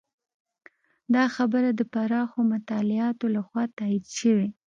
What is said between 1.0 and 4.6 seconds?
دا خبره د پراخو مطالعاتو لخوا تایید شوې.